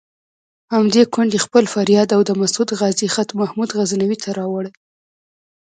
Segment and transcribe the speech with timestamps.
[0.73, 4.71] همدې کونډې خپل فریاد او د مسعود غازي خط محمود غزنوي ته راوړی.